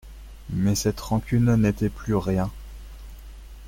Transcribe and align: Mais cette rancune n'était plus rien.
Mais 0.49 0.73
cette 0.73 0.99
rancune 0.99 1.55
n'était 1.57 1.89
plus 1.89 2.15
rien. 2.15 2.49